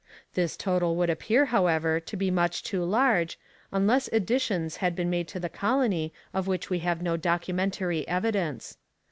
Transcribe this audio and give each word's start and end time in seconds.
This 0.33 0.57
total 0.57 0.95
would 0.95 1.11
appear, 1.11 1.45
however, 1.53 1.99
to 1.99 2.17
be 2.17 2.31
much 2.31 2.63
too 2.63 2.83
large, 2.83 3.37
unless 3.71 4.07
additions 4.11 4.77
had 4.77 4.95
been 4.95 5.11
made 5.11 5.27
to 5.27 5.39
the 5.39 5.47
colony 5.47 6.11
of 6.33 6.47
which 6.47 6.71
we 6.71 6.79
have 6.79 7.03
no 7.03 7.17
documentary 7.17 8.07
evidence. 8.07 8.77